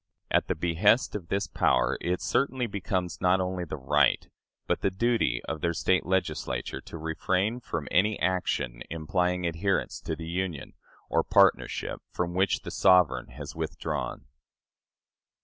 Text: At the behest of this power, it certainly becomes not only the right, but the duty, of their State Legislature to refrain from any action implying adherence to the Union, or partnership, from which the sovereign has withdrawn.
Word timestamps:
At 0.31 0.47
the 0.47 0.55
behest 0.55 1.13
of 1.13 1.27
this 1.27 1.45
power, 1.45 1.95
it 2.01 2.21
certainly 2.23 2.65
becomes 2.65 3.21
not 3.21 3.39
only 3.39 3.65
the 3.65 3.77
right, 3.77 4.27
but 4.65 4.81
the 4.81 4.89
duty, 4.89 5.43
of 5.47 5.61
their 5.61 5.75
State 5.75 6.07
Legislature 6.07 6.81
to 6.81 6.97
refrain 6.97 7.59
from 7.59 7.87
any 7.91 8.19
action 8.19 8.81
implying 8.89 9.45
adherence 9.45 9.99
to 10.01 10.15
the 10.15 10.25
Union, 10.25 10.73
or 11.07 11.21
partnership, 11.23 12.01
from 12.09 12.33
which 12.33 12.61
the 12.61 12.71
sovereign 12.71 13.27
has 13.27 13.53
withdrawn. 13.55 14.25